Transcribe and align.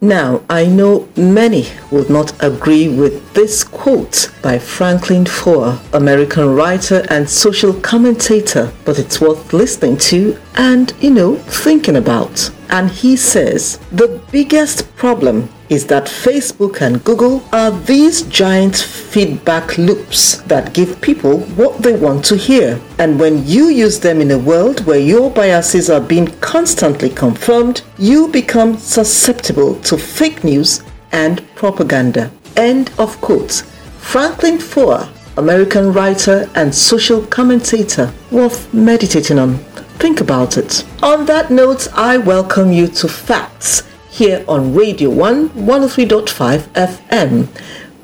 Now, 0.00 0.42
I 0.48 0.64
know 0.66 1.08
many 1.16 1.66
would 1.90 2.08
not 2.08 2.32
agree 2.42 2.88
with 2.88 3.34
this 3.34 3.64
quote 3.64 4.30
by 4.42 4.58
Franklin 4.58 5.26
Foer, 5.26 5.80
American 5.92 6.54
writer 6.54 7.04
and 7.10 7.28
social 7.28 7.74
commentator, 7.74 8.72
but 8.84 8.98
it's 8.98 9.20
worth 9.20 9.52
listening 9.52 9.96
to 10.08 10.38
and, 10.54 10.94
you 11.00 11.10
know, 11.10 11.34
thinking 11.36 11.96
about. 11.96 12.50
And 12.70 12.90
he 12.90 13.16
says 13.16 13.78
the 13.90 14.20
biggest 14.30 14.94
problem 14.96 15.48
is 15.68 15.86
that 15.86 16.04
Facebook 16.04 16.80
and 16.80 17.02
Google 17.04 17.42
are 17.52 17.70
these 17.70 18.22
giant 18.22 18.76
feedback 18.76 19.76
loops 19.76 20.38
that 20.42 20.72
give 20.72 21.00
people 21.00 21.40
what 21.56 21.78
they 21.82 21.94
want 21.96 22.24
to 22.26 22.36
hear. 22.36 22.80
And 22.98 23.20
when 23.20 23.46
you 23.46 23.68
use 23.68 24.00
them 24.00 24.20
in 24.20 24.30
a 24.30 24.38
world 24.38 24.84
where 24.86 24.98
your 24.98 25.30
biases 25.30 25.90
are 25.90 26.00
being 26.00 26.28
constantly 26.40 27.10
confirmed, 27.10 27.82
you 27.98 28.28
become 28.28 28.78
susceptible 28.78 29.74
to 29.82 29.98
fake 29.98 30.42
news 30.42 30.82
and 31.12 31.42
propaganda. 31.54 32.30
End 32.56 32.90
of 32.98 33.20
quote. 33.20 33.62
Franklin 33.98 34.58
Foer, 34.58 35.08
American 35.36 35.92
writer 35.92 36.48
and 36.54 36.74
social 36.74 37.24
commentator, 37.26 38.12
worth 38.30 38.72
meditating 38.72 39.38
on. 39.38 39.58
Think 39.98 40.20
about 40.20 40.56
it. 40.56 40.84
On 41.02 41.26
that 41.26 41.50
note, 41.50 41.88
I 41.92 42.18
welcome 42.18 42.70
you 42.70 42.86
to 42.86 43.08
Facts 43.08 43.82
here 44.08 44.44
on 44.46 44.72
Radio 44.72 45.10
1 45.10 45.48
103.5 45.50 46.58
FM. 46.68 47.48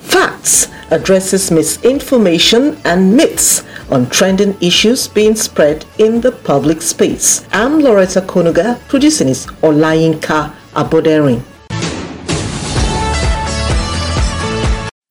Facts 0.00 0.66
addresses 0.90 1.52
misinformation 1.52 2.76
and 2.84 3.16
myths 3.16 3.62
on 3.92 4.10
trending 4.10 4.56
issues 4.60 5.06
being 5.06 5.36
spread 5.36 5.84
in 5.98 6.20
the 6.20 6.32
public 6.32 6.82
space. 6.82 7.46
I'm 7.52 7.78
Loretta 7.78 8.22
Konuga, 8.22 8.80
producing 8.88 9.28
is 9.28 9.46
Olayinka 9.62 10.52
Aboderin. 10.74 11.42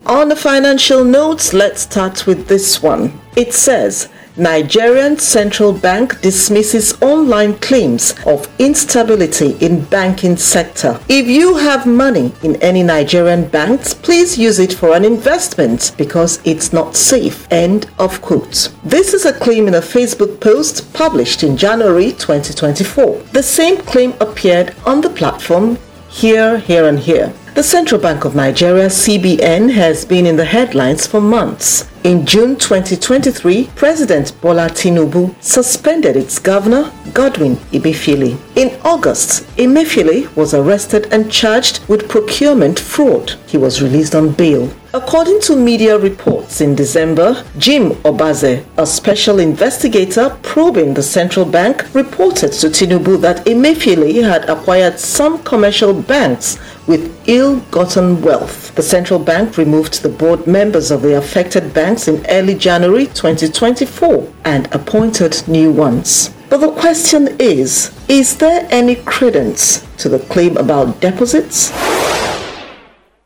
On 0.05 0.27
the 0.27 0.35
financial 0.35 1.05
notes, 1.05 1.53
let's 1.53 1.83
start 1.83 2.27
with 2.27 2.47
this 2.47 2.83
one. 2.83 3.22
It 3.38 3.53
says 3.53 4.09
Nigerian 4.35 5.19
Central 5.19 5.71
Bank 5.73 6.19
dismisses 6.21 6.99
online 7.03 7.53
claims 7.59 8.15
of 8.25 8.49
instability 8.59 9.51
in 9.63 9.85
banking 9.85 10.37
sector. 10.37 10.99
If 11.07 11.27
you 11.27 11.57
have 11.57 11.85
money 11.85 12.33
in 12.41 12.55
any 12.55 12.81
Nigerian 12.81 13.47
banks, 13.47 13.93
please 13.93 14.35
use 14.35 14.57
it 14.57 14.73
for 14.73 14.95
an 14.95 15.05
investment 15.05 15.91
because 15.99 16.41
it's 16.45 16.73
not 16.73 16.95
safe. 16.95 17.45
End 17.51 17.87
of 17.99 18.23
quote. 18.23 18.73
This 18.83 19.13
is 19.13 19.25
a 19.25 19.33
claim 19.33 19.67
in 19.67 19.75
a 19.75 19.81
Facebook 19.81 20.39
post 20.41 20.91
published 20.93 21.43
in 21.43 21.55
January 21.55 22.11
2024. 22.13 23.17
The 23.33 23.43
same 23.43 23.77
claim 23.77 24.15
appeared 24.19 24.73
on 24.83 25.01
the 25.01 25.11
platform 25.11 25.77
here, 26.09 26.57
here 26.57 26.87
and 26.87 26.97
here. 26.97 27.31
The 27.53 27.61
Central 27.61 28.01
Bank 28.01 28.25
of 28.25 28.33
Nigeria, 28.33 28.87
CBN, 28.87 29.73
has 29.73 30.05
been 30.05 30.25
in 30.25 30.37
the 30.37 30.45
headlines 30.45 31.05
for 31.05 31.21
months. 31.21 31.87
In 32.03 32.25
June 32.25 32.57
2023, 32.57 33.69
President 33.75 34.33
Bola 34.41 34.67
Tinubu 34.67 35.33
suspended 35.41 36.17
its 36.17 36.37
governor, 36.37 36.91
Godwin 37.13 37.55
Emefiele. 37.71 38.37
In 38.57 38.77
August, 38.83 39.43
Emefiele 39.55 40.27
was 40.35 40.53
arrested 40.53 41.07
and 41.13 41.31
charged 41.31 41.79
with 41.87 42.09
procurement 42.09 42.77
fraud. 42.77 43.35
He 43.47 43.57
was 43.57 43.81
released 43.81 44.15
on 44.15 44.31
bail. 44.33 44.69
According 44.95 45.41
to 45.43 45.55
media 45.55 45.97
reports 45.97 46.61
in 46.61 46.75
December, 46.75 47.43
Jim 47.57 47.91
Obazee, 48.03 48.63
a 48.77 48.85
special 48.85 49.39
investigator 49.39 50.38
probing 50.43 50.93
the 50.93 51.01
central 51.01 51.45
bank, 51.45 51.83
reported 51.95 52.51
to 52.51 52.67
Tinubu 52.67 53.19
that 53.21 53.43
Emefiele 53.47 54.23
had 54.23 54.47
acquired 54.49 54.99
some 54.99 55.41
commercial 55.43 55.93
banks 55.99 56.59
with 56.85 57.11
ill-gotten 57.28 58.22
wealth. 58.22 58.75
The 58.75 58.83
central 58.83 59.17
bank 59.17 59.57
removed 59.57 60.03
the 60.03 60.09
board 60.09 60.45
members 60.45 60.91
of 60.91 61.01
the 61.01 61.17
affected 61.17 61.73
in 61.93 62.25
early 62.27 62.55
January 62.55 63.05
2024 63.05 64.33
and 64.45 64.67
appointed 64.73 65.47
new 65.47 65.71
ones. 65.71 66.33
But 66.49 66.57
the 66.57 66.71
question 66.71 67.35
is, 67.39 67.91
is 68.09 68.35
there 68.37 68.67
any 68.71 68.95
credence 68.95 69.87
to 69.97 70.09
the 70.09 70.19
claim 70.19 70.57
about 70.57 70.99
deposits? 71.01 71.69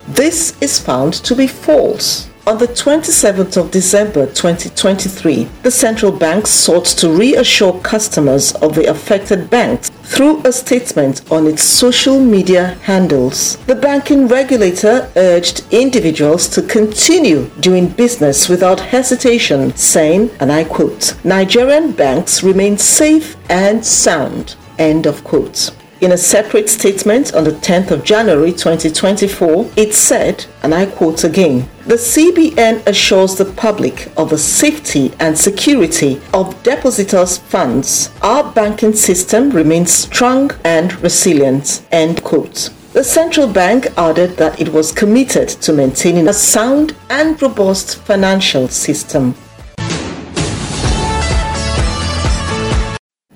This 0.07 0.61
is 0.61 0.79
found 0.79 1.13
to 1.13 1.35
be 1.35 1.47
false. 1.47 2.29
On 2.47 2.58
the 2.58 2.68
27th 2.68 3.58
of 3.58 3.72
December 3.72 4.25
2023, 4.25 5.50
the 5.63 5.69
central 5.69 6.13
bank 6.13 6.47
sought 6.47 6.85
to 6.85 7.09
reassure 7.09 7.78
customers 7.81 8.53
of 8.62 8.74
the 8.74 8.85
affected 8.85 9.50
banks 9.50 9.90
through 10.03 10.41
a 10.46 10.53
statement 10.53 11.30
on 11.30 11.46
its 11.46 11.62
social 11.62 12.22
media 12.22 12.78
handles. 12.84 13.58
The 13.66 13.75
banking 13.75 14.30
regulator 14.30 15.12
urged 15.18 15.66
individuals 15.72 16.47
to 16.52 16.62
continue 16.62 17.50
doing 17.59 17.90
business 17.90 18.47
without 18.47 18.79
hesitation, 18.79 19.75
saying, 19.75 20.29
and 20.40 20.50
I 20.50 20.64
quote, 20.64 21.18
Nigerian 21.25 21.91
banks 21.91 22.44
remain 22.44 22.78
safe 22.78 23.35
and 23.50 23.85
sound. 23.85 24.56
End 24.79 25.06
of 25.06 25.22
quote. 25.25 25.72
In 26.00 26.12
a 26.12 26.18
separate 26.18 26.69
statement 26.69 27.34
on 27.34 27.44
the 27.44 27.53
10th 27.53 27.90
of 27.90 28.03
January 28.03 28.52
2024, 28.52 29.72
it 29.75 29.96
said, 29.96 30.46
and 30.62 30.72
I 30.75 30.85
quote 30.85 31.24
again, 31.24 31.68
the 31.88 31.96
CBN 31.96 32.85
assures 32.85 33.35
the 33.35 33.46
public 33.46 34.12
of 34.16 34.30
the 34.30 34.38
safety 34.38 35.12
and 35.19 35.35
security 35.35 36.22
of 36.35 36.62
depositors' 36.62 37.40
funds. 37.40 38.12
Our 38.22 38.52
banking 38.53 38.94
system 38.94 39.50
remains 39.50 39.91
strong 39.91 40.52
and 40.63 40.94
resilient. 41.02 41.84
End 41.91 42.24
quote. 42.24 42.69
The 42.94 43.03
central 43.03 43.47
bank 43.47 43.88
added 43.97 44.38
that 44.38 44.62
it 44.62 44.69
was 44.69 44.91
committed 44.91 45.50
to 45.50 45.74
maintaining 45.74 46.28
a 46.28 46.34
sound 46.34 46.96
and 47.09 47.41
robust 47.41 47.97
financial 48.03 48.68
system. 48.68 49.34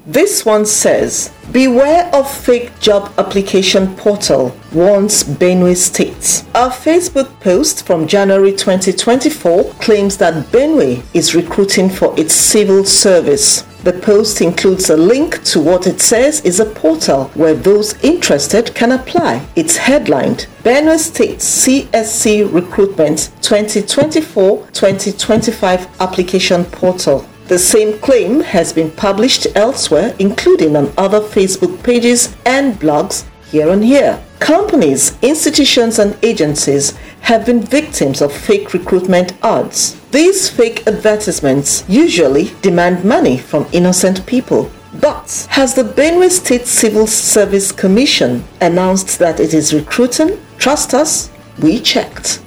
This 0.06 0.44
one 0.44 0.66
says, 0.66 1.32
Beware 1.52 2.10
of 2.12 2.28
fake 2.28 2.80
job 2.80 3.14
application 3.20 3.96
portal, 3.96 4.58
warns 4.74 5.24
Benue 5.24 5.78
State. 5.78 6.44
A 6.56 6.70
Facebook 6.70 7.40
post 7.40 7.86
from 7.86 8.08
January 8.08 8.52
2024 8.52 9.74
claims 9.74 10.18
that 10.18 10.46
Benue 10.46 11.04
is 11.14 11.36
recruiting 11.36 11.88
for 11.88 12.20
its 12.20 12.34
civil 12.34 12.84
service. 12.84 13.62
The 13.84 13.94
post 13.94 14.42
includes 14.42 14.90
a 14.90 14.98
link 14.98 15.44
to 15.44 15.60
what 15.60 15.86
it 15.86 16.02
says 16.02 16.42
is 16.42 16.60
a 16.60 16.66
portal 16.66 17.26
where 17.36 17.54
those 17.54 17.94
interested 18.04 18.74
can 18.74 18.94
apply. 18.94 19.46
It's 19.56 19.78
headlined 19.78 20.48
Benue 20.64 20.98
State 20.98 21.38
CSC 21.40 22.52
Recruitment 22.52 23.30
2024-2025 23.42 26.00
Application 26.00 26.66
Portal. 26.66 27.28
The 27.52 27.60
same 27.60 28.00
claim 28.00 28.40
has 28.40 28.72
been 28.72 28.92
published 28.92 29.46
elsewhere, 29.56 30.16
including 30.20 30.78
on 30.78 30.94
other 30.98 31.20
Facebook 31.20 31.84
pages 31.84 32.34
and 32.46 32.80
blogs 32.80 33.26
here 33.52 33.70
and 33.72 33.84
here. 33.84 34.24
Companies, 34.40 35.18
institutions, 35.22 36.00
and 36.00 36.18
agencies 36.24 36.92
have 37.20 37.46
been 37.46 37.62
victims 37.62 38.22
of 38.22 38.32
fake 38.32 38.72
recruitment 38.74 39.34
ads. 39.44 40.00
These 40.12 40.50
fake 40.50 40.88
advertisements 40.88 41.84
usually 41.90 42.54
demand 42.62 43.04
money 43.04 43.38
from 43.38 43.68
innocent 43.74 44.26
people. 44.26 44.72
But 45.02 45.46
has 45.50 45.74
the 45.74 45.84
Benue 45.84 46.32
State 46.32 46.68
Civil 46.68 47.06
Service 47.06 47.74
Commission 47.74 48.46
announced 48.62 49.20
that 49.20 49.42
it 49.42 49.54
is 49.54 49.74
recruiting? 49.74 50.40
Trust 50.58 50.94
us, 50.94 51.30
we 51.60 51.82
checked. 51.82 52.40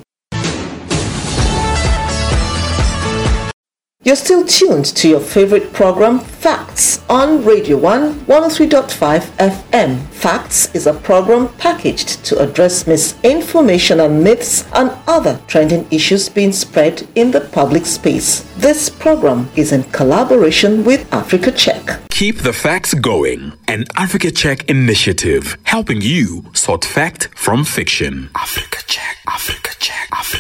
You're 4.03 4.17
still 4.17 4.47
tuned 4.47 4.87
to 4.97 5.11
your 5.11 5.21
favorite 5.21 5.75
program, 5.75 6.21
Facts, 6.21 7.05
on 7.11 7.45
Radio 7.45 7.77
1 7.77 8.15
103.5 8.21 9.21
FM. 9.37 10.01
Facts 10.07 10.75
is 10.75 10.87
a 10.87 10.95
program 10.95 11.49
packaged 11.59 12.25
to 12.25 12.39
address 12.39 12.87
misinformation 12.87 14.01
and 14.01 14.25
myths 14.25 14.67
and 14.73 14.91
other 15.07 15.39
trending 15.49 15.87
issues 15.91 16.31
being 16.31 16.51
spread 16.51 17.07
in 17.15 17.31
the 17.31 17.43
public 17.43 17.85
space. 17.85 18.41
This 18.57 18.89
program 18.89 19.51
is 19.55 19.71
in 19.71 19.83
collaboration 19.93 20.83
with 20.83 21.07
Africa 21.13 21.53
Check. 21.53 22.01
Keep 22.09 22.39
the 22.39 22.55
facts 22.55 22.95
going. 22.95 23.53
An 23.69 23.85
Africa 23.99 24.31
Check 24.31 24.71
initiative 24.71 25.59
helping 25.65 26.01
you 26.01 26.47
sort 26.55 26.87
fact 26.87 27.29
from 27.37 27.67
fiction. 27.67 28.31
Africa 28.35 28.79
Check, 28.87 29.19
Africa 29.27 29.71
Check, 29.79 30.09
Africa 30.13 30.40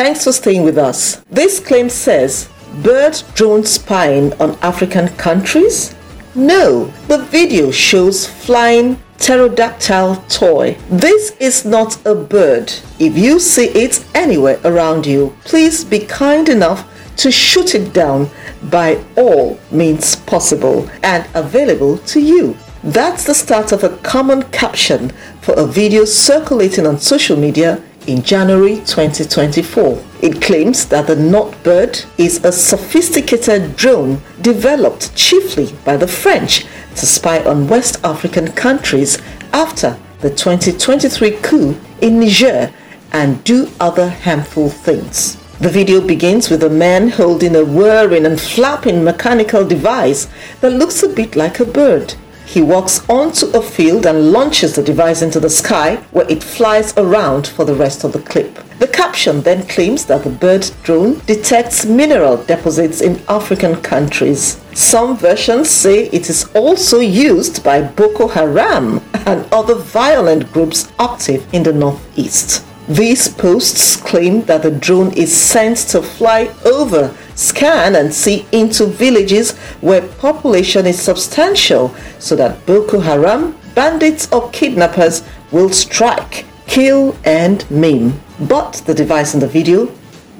Thanks 0.00 0.24
for 0.24 0.32
staying 0.32 0.62
with 0.62 0.78
us. 0.78 1.16
This 1.30 1.60
claim 1.60 1.90
says 1.90 2.48
bird 2.82 3.22
drone 3.34 3.64
spying 3.64 4.32
on 4.40 4.56
African 4.62 5.08
countries? 5.18 5.94
No, 6.34 6.86
the 7.06 7.18
video 7.18 7.70
shows 7.70 8.26
flying 8.26 8.98
pterodactyl 9.18 10.14
toy. 10.30 10.78
This 10.88 11.36
is 11.38 11.66
not 11.66 11.98
a 12.06 12.14
bird. 12.14 12.72
If 12.98 13.18
you 13.18 13.38
see 13.38 13.66
it 13.66 14.02
anywhere 14.14 14.58
around 14.64 15.04
you, 15.04 15.36
please 15.44 15.84
be 15.84 15.98
kind 15.98 16.48
enough 16.48 16.88
to 17.16 17.30
shoot 17.30 17.74
it 17.74 17.92
down 17.92 18.30
by 18.70 19.04
all 19.18 19.60
means 19.70 20.16
possible 20.16 20.88
and 21.02 21.28
available 21.34 21.98
to 21.98 22.20
you. 22.20 22.56
That's 22.82 23.24
the 23.24 23.34
start 23.34 23.70
of 23.72 23.84
a 23.84 23.94
common 23.98 24.44
caption 24.44 25.10
for 25.42 25.52
a 25.58 25.66
video 25.66 26.06
circulating 26.06 26.86
on 26.86 26.98
social 26.98 27.36
media 27.36 27.82
in 28.06 28.22
January 28.22 28.76
2024. 28.76 30.02
It 30.22 30.40
claims 30.42 30.86
that 30.86 31.06
the 31.06 31.14
Notebird 31.16 32.06
is 32.18 32.44
a 32.44 32.52
sophisticated 32.52 33.76
drone 33.76 34.20
developed 34.40 35.14
chiefly 35.14 35.74
by 35.84 35.96
the 35.96 36.08
French 36.08 36.66
to 36.96 37.06
spy 37.06 37.42
on 37.44 37.68
West 37.68 37.98
African 38.04 38.52
countries 38.52 39.18
after 39.52 39.98
the 40.20 40.30
2023 40.30 41.38
coup 41.42 41.76
in 42.00 42.20
Niger 42.20 42.72
and 43.12 43.42
do 43.44 43.70
other 43.80 44.10
harmful 44.10 44.68
things. 44.68 45.36
The 45.60 45.68
video 45.68 46.00
begins 46.00 46.48
with 46.48 46.62
a 46.62 46.70
man 46.70 47.10
holding 47.10 47.54
a 47.54 47.64
whirring 47.64 48.24
and 48.24 48.40
flapping 48.40 49.04
mechanical 49.04 49.66
device 49.66 50.26
that 50.60 50.70
looks 50.72 51.02
a 51.02 51.08
bit 51.08 51.36
like 51.36 51.60
a 51.60 51.66
bird. 51.66 52.14
He 52.50 52.62
walks 52.62 53.08
onto 53.08 53.46
a 53.56 53.62
field 53.62 54.06
and 54.06 54.32
launches 54.32 54.74
the 54.74 54.82
device 54.82 55.22
into 55.22 55.38
the 55.38 55.48
sky 55.48 56.02
where 56.10 56.28
it 56.28 56.42
flies 56.42 56.92
around 56.96 57.46
for 57.46 57.64
the 57.64 57.76
rest 57.76 58.02
of 58.02 58.12
the 58.12 58.18
clip. 58.18 58.58
The 58.80 58.88
caption 58.88 59.42
then 59.42 59.68
claims 59.68 60.04
that 60.06 60.24
the 60.24 60.30
bird 60.30 60.68
drone 60.82 61.20
detects 61.26 61.86
mineral 61.86 62.38
deposits 62.38 63.02
in 63.02 63.22
African 63.28 63.80
countries. 63.82 64.60
Some 64.74 65.16
versions 65.16 65.70
say 65.70 66.08
it 66.08 66.28
is 66.28 66.50
also 66.52 66.98
used 66.98 67.62
by 67.62 67.82
Boko 67.82 68.26
Haram 68.26 69.00
and 69.26 69.46
other 69.52 69.76
violent 69.76 70.52
groups 70.52 70.90
active 70.98 71.46
in 71.54 71.62
the 71.62 71.72
northeast. 71.72 72.64
These 72.88 73.28
posts 73.28 73.94
claim 73.94 74.42
that 74.46 74.64
the 74.64 74.72
drone 74.72 75.12
is 75.12 75.32
sent 75.32 75.76
to 75.90 76.02
fly 76.02 76.52
over, 76.64 77.14
scan 77.34 77.96
and 77.96 78.12
see 78.12 78.46
into 78.52 78.86
villages 78.86 79.56
where 79.80 80.02
population 80.02 80.86
is 80.86 81.00
substantial 81.00 81.94
so 82.18 82.36
that 82.36 82.64
Boko 82.66 83.00
Haram, 83.00 83.58
bandits 83.74 84.30
or 84.32 84.50
kidnappers 84.50 85.22
will 85.50 85.70
strike, 85.70 86.44
kill 86.66 87.16
and 87.24 87.68
maim. 87.70 88.20
But 88.40 88.82
the 88.86 88.94
device 88.94 89.34
in 89.34 89.40
the 89.40 89.48
video 89.48 89.92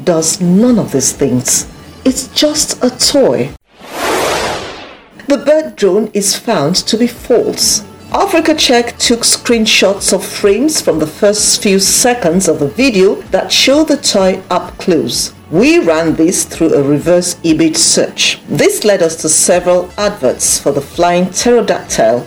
does 0.05 0.41
none 0.41 0.79
of 0.79 0.93
these 0.93 1.13
things. 1.13 1.71
It's 2.05 2.29
just 2.29 2.83
a 2.83 2.91
toy. 2.91 3.51
The 5.29 5.39
bird 5.39 5.77
drone 5.77 6.11
is 6.13 6.37
found 6.37 6.75
to 6.77 6.97
be 6.97 7.07
false. 7.07 7.85
Africa 8.13 8.55
Check 8.55 8.99
took 8.99 9.21
screenshots 9.21 10.13
of 10.13 10.25
frames 10.25 10.81
from 10.81 10.99
the 10.99 11.07
first 11.07 11.63
few 11.63 11.79
seconds 11.79 12.49
of 12.49 12.59
the 12.59 12.67
video 12.67 13.17
that 13.31 13.53
show 13.53 13.85
the 13.85 13.97
toy 13.97 14.43
up 14.51 14.77
close. 14.79 15.33
We 15.51 15.81
ran 15.81 16.15
this 16.15 16.45
through 16.45 16.75
a 16.75 16.83
reverse 16.89 17.37
image 17.43 17.77
search. 17.77 18.41
This 18.47 18.85
led 18.85 19.03
us 19.03 19.17
to 19.23 19.29
several 19.29 19.91
adverts 19.99 20.61
for 20.61 20.71
the 20.71 20.81
flying 20.81 21.31
pterodactyl, 21.31 22.25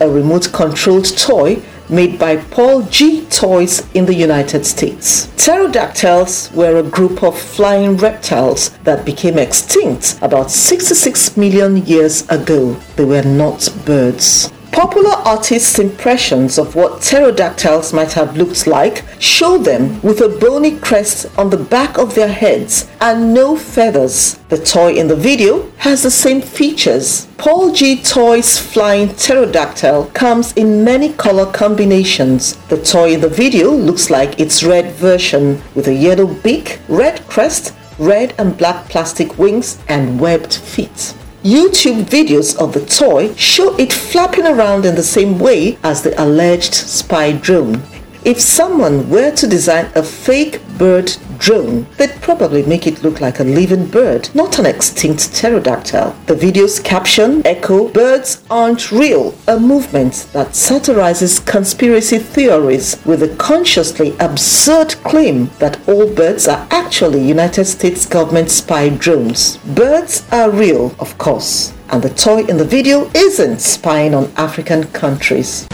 a 0.00 0.10
remote 0.10 0.52
controlled 0.52 1.16
toy 1.16 1.62
made 1.88 2.18
by 2.18 2.36
Paul 2.36 2.82
G 2.82 3.24
Toys 3.30 3.82
in 3.94 4.04
the 4.04 4.12
United 4.12 4.66
States. 4.66 5.28
Pterodactyls 5.38 6.52
were 6.52 6.76
a 6.76 6.82
group 6.82 7.22
of 7.22 7.38
flying 7.38 7.96
reptiles 7.96 8.68
that 8.84 9.06
became 9.06 9.38
extinct 9.38 10.18
about 10.20 10.50
66 10.50 11.34
million 11.38 11.78
years 11.86 12.28
ago. 12.28 12.74
They 12.96 13.06
were 13.06 13.22
not 13.22 13.70
birds. 13.86 14.52
Popular 14.76 15.14
artists' 15.24 15.78
impressions 15.78 16.58
of 16.58 16.74
what 16.74 17.00
pterodactyls 17.00 17.94
might 17.94 18.12
have 18.12 18.36
looked 18.36 18.66
like 18.66 19.04
show 19.18 19.56
them 19.56 19.98
with 20.02 20.20
a 20.20 20.28
bony 20.28 20.76
crest 20.76 21.24
on 21.38 21.48
the 21.48 21.56
back 21.56 21.96
of 21.96 22.14
their 22.14 22.28
heads 22.28 22.86
and 23.00 23.32
no 23.32 23.56
feathers. 23.56 24.34
The 24.50 24.58
toy 24.58 24.92
in 24.92 25.08
the 25.08 25.16
video 25.16 25.72
has 25.78 26.02
the 26.02 26.10
same 26.10 26.42
features. 26.42 27.26
Paul 27.38 27.72
G 27.72 28.02
Toy's 28.02 28.58
flying 28.58 29.08
pterodactyl 29.14 30.10
comes 30.12 30.52
in 30.52 30.84
many 30.84 31.14
color 31.14 31.50
combinations. 31.50 32.56
The 32.68 32.76
toy 32.76 33.14
in 33.14 33.22
the 33.22 33.30
video 33.30 33.70
looks 33.70 34.10
like 34.10 34.38
its 34.38 34.62
red 34.62 34.92
version 34.92 35.62
with 35.74 35.88
a 35.88 35.94
yellow 35.94 36.26
beak, 36.26 36.80
red 36.86 37.26
crest, 37.28 37.74
red 37.98 38.34
and 38.36 38.54
black 38.58 38.90
plastic 38.90 39.38
wings, 39.38 39.82
and 39.88 40.20
webbed 40.20 40.52
feet. 40.52 41.14
YouTube 41.46 42.02
videos 42.06 42.56
of 42.56 42.72
the 42.72 42.84
toy 42.84 43.32
show 43.36 43.76
it 43.76 43.92
flapping 43.92 44.46
around 44.46 44.84
in 44.84 44.96
the 44.96 45.02
same 45.02 45.38
way 45.38 45.78
as 45.84 46.02
the 46.02 46.20
alleged 46.20 46.74
spy 46.74 47.30
drone. 47.30 47.80
If 48.26 48.40
someone 48.40 49.08
were 49.08 49.30
to 49.30 49.46
design 49.46 49.88
a 49.94 50.02
fake 50.02 50.60
bird 50.78 51.16
drone, 51.38 51.86
they'd 51.96 52.20
probably 52.20 52.64
make 52.64 52.88
it 52.88 53.04
look 53.04 53.20
like 53.20 53.38
a 53.38 53.44
living 53.44 53.86
bird, 53.86 54.28
not 54.34 54.58
an 54.58 54.66
extinct 54.66 55.32
pterodactyl. 55.32 56.12
The 56.26 56.34
video's 56.34 56.80
caption 56.80 57.46
echo 57.46 57.86
Birds 57.86 58.42
Aren't 58.50 58.90
Real, 58.90 59.32
a 59.46 59.60
movement 59.60 60.26
that 60.32 60.56
satirizes 60.56 61.38
conspiracy 61.38 62.18
theories 62.18 63.00
with 63.06 63.22
a 63.22 63.36
consciously 63.36 64.16
absurd 64.18 64.96
claim 65.04 65.48
that 65.60 65.78
all 65.88 66.12
birds 66.12 66.48
are 66.48 66.66
actually 66.72 67.22
United 67.22 67.66
States 67.66 68.06
government 68.06 68.50
spy 68.50 68.88
drones. 68.88 69.58
Birds 69.58 70.26
are 70.32 70.50
real, 70.50 70.96
of 70.98 71.16
course, 71.16 71.72
and 71.90 72.02
the 72.02 72.10
toy 72.10 72.42
in 72.46 72.56
the 72.56 72.64
video 72.64 73.08
isn't 73.14 73.60
spying 73.60 74.16
on 74.16 74.32
African 74.36 74.82
countries. 74.88 75.68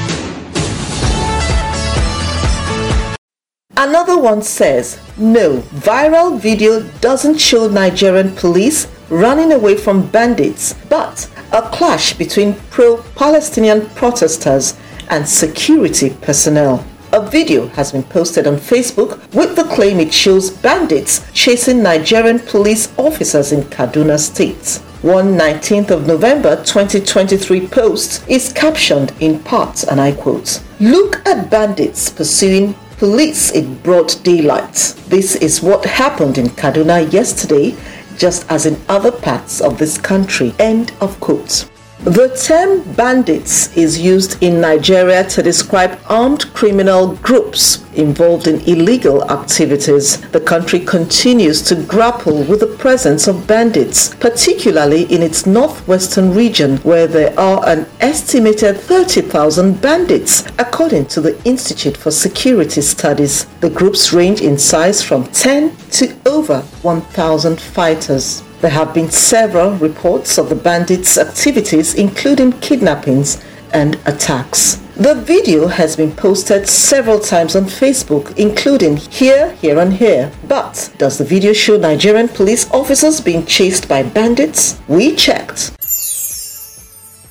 Another 3.82 4.16
one 4.16 4.42
says, 4.42 4.96
no, 5.16 5.58
viral 5.74 6.38
video 6.38 6.82
doesn't 7.00 7.38
show 7.40 7.66
Nigerian 7.68 8.30
police 8.36 8.86
running 9.10 9.50
away 9.50 9.76
from 9.76 10.06
bandits, 10.06 10.74
but 10.88 11.28
a 11.50 11.62
clash 11.62 12.12
between 12.12 12.54
pro-Palestinian 12.70 13.86
protesters 13.96 14.78
and 15.10 15.28
security 15.28 16.10
personnel. 16.10 16.86
A 17.12 17.28
video 17.28 17.66
has 17.70 17.90
been 17.90 18.04
posted 18.04 18.46
on 18.46 18.54
Facebook 18.54 19.18
with 19.34 19.56
the 19.56 19.64
claim 19.64 19.98
it 19.98 20.14
shows 20.14 20.48
bandits 20.48 21.26
chasing 21.32 21.82
Nigerian 21.82 22.38
police 22.38 22.96
officers 22.96 23.50
in 23.50 23.62
Kaduna 23.62 24.16
State. 24.16 24.80
One 25.02 25.36
19th 25.36 25.90
of 25.90 26.06
November 26.06 26.54
2023 26.54 27.66
post 27.66 28.24
is 28.28 28.52
captioned 28.52 29.12
in 29.18 29.40
part, 29.40 29.82
and 29.82 30.00
I 30.00 30.12
quote, 30.12 30.62
Look 30.78 31.26
at 31.26 31.50
bandits 31.50 32.08
pursuing 32.10 32.76
police 33.02 33.50
in 33.50 33.74
broad 33.82 34.14
daylight. 34.22 34.94
This 35.08 35.34
is 35.34 35.60
what 35.60 35.84
happened 35.84 36.38
in 36.38 36.46
Kaduna 36.46 37.12
yesterday, 37.12 37.74
just 38.16 38.48
as 38.48 38.64
in 38.64 38.80
other 38.88 39.10
parts 39.10 39.60
of 39.60 39.76
this 39.76 39.98
country. 39.98 40.54
End 40.60 40.92
of 41.00 41.18
quote. 41.18 41.71
The 42.04 42.30
term 42.30 42.82
bandits 42.94 43.76
is 43.76 44.00
used 44.00 44.42
in 44.42 44.60
Nigeria 44.60 45.22
to 45.28 45.40
describe 45.40 46.00
armed 46.08 46.52
criminal 46.52 47.14
groups 47.18 47.84
involved 47.94 48.48
in 48.48 48.60
illegal 48.62 49.30
activities. 49.30 50.20
The 50.32 50.40
country 50.40 50.80
continues 50.80 51.62
to 51.62 51.76
grapple 51.76 52.42
with 52.42 52.58
the 52.58 52.76
presence 52.76 53.28
of 53.28 53.46
bandits, 53.46 54.16
particularly 54.16 55.04
in 55.14 55.22
its 55.22 55.46
northwestern 55.46 56.34
region, 56.34 56.78
where 56.78 57.06
there 57.06 57.38
are 57.38 57.64
an 57.68 57.86
estimated 58.00 58.78
30,000 58.78 59.80
bandits, 59.80 60.44
according 60.58 61.06
to 61.06 61.20
the 61.20 61.40
Institute 61.44 61.96
for 61.96 62.10
Security 62.10 62.80
Studies. 62.80 63.44
The 63.60 63.70
groups 63.70 64.12
range 64.12 64.40
in 64.40 64.58
size 64.58 65.04
from 65.04 65.28
10 65.28 65.76
to 65.92 66.16
over 66.26 66.62
1,000 66.82 67.60
fighters. 67.60 68.42
There 68.62 68.70
have 68.70 68.94
been 68.94 69.10
several 69.10 69.72
reports 69.72 70.38
of 70.38 70.48
the 70.48 70.54
bandits' 70.54 71.18
activities, 71.18 71.94
including 71.94 72.52
kidnappings 72.60 73.44
and 73.72 73.96
attacks. 74.06 74.76
The 74.94 75.16
video 75.16 75.66
has 75.66 75.96
been 75.96 76.12
posted 76.12 76.68
several 76.68 77.18
times 77.18 77.56
on 77.56 77.64
Facebook, 77.64 78.38
including 78.38 78.98
here, 78.98 79.50
here, 79.54 79.80
and 79.80 79.92
here. 79.92 80.30
But 80.46 80.94
does 80.96 81.18
the 81.18 81.24
video 81.24 81.52
show 81.52 81.76
Nigerian 81.76 82.28
police 82.28 82.70
officers 82.70 83.20
being 83.20 83.46
chased 83.46 83.88
by 83.88 84.04
bandits? 84.04 84.78
We 84.86 85.16
checked. 85.16 85.72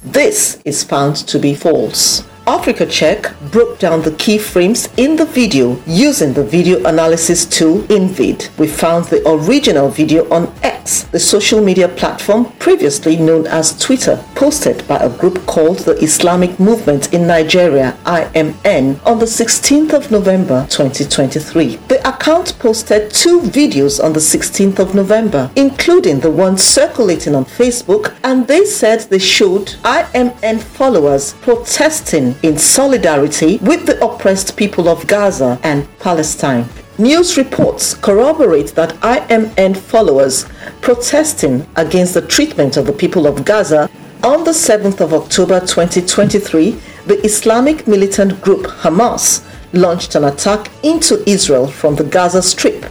This 0.03 0.59
is 0.65 0.83
found 0.83 1.15
to 1.15 1.39
be 1.39 1.55
false. 1.55 2.23
Africa 2.51 2.85
Check 2.85 3.33
broke 3.49 3.79
down 3.79 4.01
the 4.01 4.11
keyframes 4.11 4.91
in 4.97 5.15
the 5.15 5.23
video 5.23 5.81
using 5.87 6.33
the 6.33 6.43
video 6.43 6.79
analysis 6.79 7.45
tool 7.45 7.83
InVid. 7.83 8.49
We 8.59 8.67
found 8.67 9.05
the 9.05 9.23
original 9.25 9.87
video 9.87 10.29
on 10.29 10.53
X, 10.61 11.03
the 11.03 11.19
social 11.19 11.61
media 11.63 11.87
platform 11.87 12.51
previously 12.59 13.15
known 13.15 13.47
as 13.47 13.79
Twitter, 13.79 14.21
posted 14.35 14.85
by 14.85 14.97
a 14.97 15.17
group 15.17 15.45
called 15.45 15.79
the 15.79 15.95
Islamic 16.03 16.59
Movement 16.59 17.13
in 17.13 17.25
Nigeria, 17.25 17.97
IMN, 18.03 18.99
on 19.05 19.19
the 19.19 19.25
16th 19.25 19.93
of 19.93 20.11
November 20.11 20.67
2023. 20.69 21.77
Account 22.03 22.57
posted 22.57 23.11
two 23.11 23.41
videos 23.41 24.03
on 24.03 24.13
the 24.13 24.19
16th 24.19 24.79
of 24.79 24.95
November, 24.95 25.51
including 25.55 26.19
the 26.19 26.31
one 26.31 26.57
circulating 26.57 27.35
on 27.35 27.45
Facebook, 27.45 28.15
and 28.23 28.47
they 28.47 28.65
said 28.65 29.01
they 29.01 29.19
showed 29.19 29.67
IMN 29.83 30.59
followers 30.61 31.33
protesting 31.41 32.35
in 32.41 32.57
solidarity 32.57 33.57
with 33.59 33.85
the 33.85 34.03
oppressed 34.03 34.57
people 34.57 34.89
of 34.89 35.05
Gaza 35.05 35.59
and 35.61 35.87
Palestine. 35.99 36.67
News 36.97 37.37
reports 37.37 37.93
corroborate 37.93 38.73
that 38.73 38.95
IMN 39.01 39.77
followers 39.77 40.45
protesting 40.81 41.67
against 41.75 42.15
the 42.15 42.25
treatment 42.25 42.77
of 42.77 42.87
the 42.87 42.93
people 42.93 43.27
of 43.27 43.45
Gaza 43.45 43.89
on 44.23 44.43
the 44.43 44.51
7th 44.51 45.01
of 45.01 45.13
October 45.13 45.59
2023, 45.59 46.71
the 47.05 47.23
Islamic 47.23 47.87
militant 47.87 48.41
group 48.41 48.65
Hamas 48.65 49.45
launched 49.73 50.15
an 50.15 50.23
attack 50.25 50.69
into 50.83 51.27
Israel 51.29 51.67
from 51.67 51.95
the 51.95 52.03
Gaza 52.03 52.41
Strip, 52.41 52.85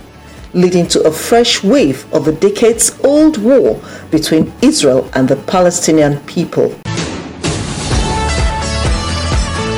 leading 0.54 0.87
to 0.88 1.02
a 1.02 1.12
fresh 1.12 1.62
wave 1.62 2.12
of 2.12 2.25
the 2.25 2.32
decades 2.32 2.99
old 3.04 3.38
war 3.38 3.80
between 4.10 4.52
Israel 4.62 5.08
and 5.14 5.28
the 5.28 5.37
Palestinian 5.37 6.18
people. 6.20 6.75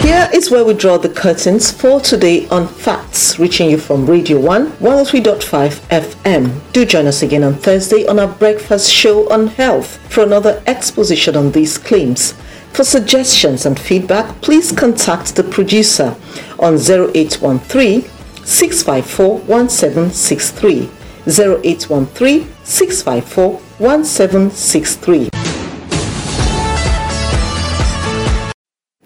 Here 0.02 0.28
is 0.34 0.50
where 0.50 0.64
we 0.64 0.74
draw 0.74 0.98
the 0.98 1.08
curtains 1.08 1.70
for 1.70 2.00
today 2.00 2.48
on 2.48 2.66
Facts, 2.66 3.38
reaching 3.38 3.70
you 3.70 3.78
from 3.78 4.04
Radio 4.04 4.38
1 4.38 4.72
103.5 4.72 5.70
FM. 5.88 6.72
Do 6.72 6.84
join 6.84 7.06
us 7.06 7.22
again 7.22 7.44
on 7.44 7.54
Thursday 7.54 8.06
on 8.06 8.18
our 8.18 8.28
breakfast 8.28 8.92
show 8.92 9.30
on 9.30 9.46
health 9.46 9.98
for 10.12 10.22
another 10.22 10.62
exposition 10.66 11.36
on 11.36 11.52
these 11.52 11.78
claims. 11.78 12.34
For 12.72 12.84
suggestions 12.84 13.66
and 13.66 13.78
feedback, 13.78 14.40
please 14.40 14.72
contact 14.72 15.36
the 15.36 15.44
producer 15.44 16.16
on 16.58 16.74
0813 16.74 18.02
654 18.44 19.38
1763. 19.40 20.90
0813 21.26 22.48
654 22.64 23.52
1763. 23.78 25.41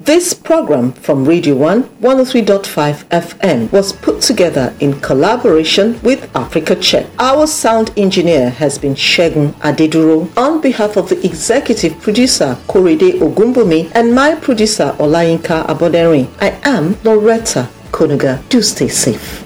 This 0.07 0.35
program 0.35 0.93
from 0.93 1.25
Radio 1.25 1.57
1 1.57 1.83
103.5 2.01 3.05
FM 3.07 3.73
was 3.73 3.93
put 3.93 4.21
together 4.21 4.73
in 4.79 5.01
collaboration 5.01 6.01
with 6.01 6.31
Africa 6.37 6.77
Check. 6.77 7.07
Our 7.19 7.49
sound 7.49 7.91
engineer 7.97 8.51
has 8.51 8.79
been 8.79 8.95
Shegun 8.95 9.51
Adeduro. 9.55 10.29
On 10.39 10.61
behalf 10.61 10.97
of 10.97 11.09
the 11.09 11.19
executive 11.27 12.01
producer 12.01 12.57
Korede 12.69 13.19
Ogumbumi 13.19 13.91
and 13.97 14.15
my 14.15 14.37
producer 14.37 14.95
Olayinka 15.01 15.67
Aboderin, 15.67 16.29
I 16.41 16.51
am 16.63 16.97
Loretta 17.03 17.69
Konuga. 17.91 18.49
Do 18.49 18.63
stay 18.63 18.87
safe. 18.87 19.46